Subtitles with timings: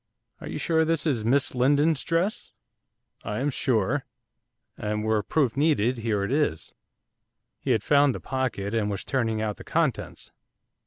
[0.39, 2.51] 'Are you sure this is Miss Lindon's dress?'
[3.23, 4.03] 'I am sure,
[4.75, 6.73] and were proof needed, here it is.'
[7.59, 10.31] He had found the pocket, and was turning out the contents.